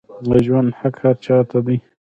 د 0.27 0.31
ژوند 0.45 0.69
حق 0.79 0.95
هر 1.03 1.15
چا 1.25 1.37
ته 1.49 1.59
دی 1.65 1.77